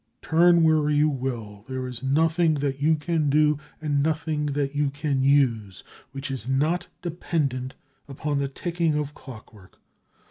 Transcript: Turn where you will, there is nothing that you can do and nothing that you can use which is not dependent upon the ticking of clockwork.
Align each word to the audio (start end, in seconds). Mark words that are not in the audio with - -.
Turn 0.23 0.63
where 0.63 0.89
you 0.89 1.07
will, 1.09 1.63
there 1.69 1.85
is 1.85 2.01
nothing 2.01 2.55
that 2.55 2.81
you 2.81 2.95
can 2.95 3.29
do 3.29 3.59
and 3.79 4.01
nothing 4.01 4.47
that 4.47 4.73
you 4.73 4.89
can 4.89 5.21
use 5.21 5.83
which 6.11 6.31
is 6.31 6.49
not 6.49 6.87
dependent 7.03 7.75
upon 8.07 8.39
the 8.39 8.47
ticking 8.47 8.95
of 8.95 9.13
clockwork. 9.13 9.77